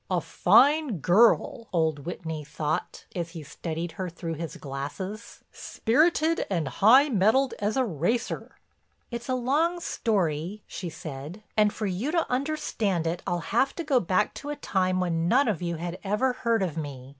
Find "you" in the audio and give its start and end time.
11.85-12.09, 15.61-15.75